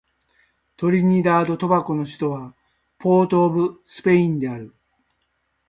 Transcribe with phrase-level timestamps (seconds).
[0.77, 2.55] トリニダード・トバゴの首都は
[2.97, 4.73] ポートオブスペインである